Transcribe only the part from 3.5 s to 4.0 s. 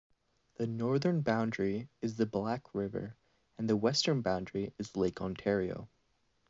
and the